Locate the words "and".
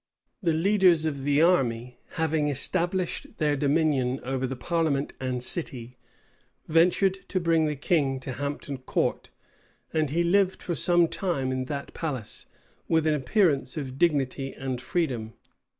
5.19-5.43, 9.93-10.09, 14.55-14.81